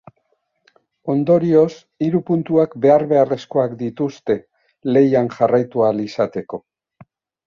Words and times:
Ondorioz, 1.13 1.73
hiru 2.05 2.21
puntuak 2.29 2.73
behar-beharrezkoak 2.85 3.75
dituzte 3.81 4.37
lehian 4.97 5.29
jarraitu 5.37 5.85
ahal 5.89 6.01
izateko. 6.07 6.61